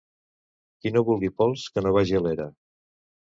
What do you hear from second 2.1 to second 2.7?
a l'era.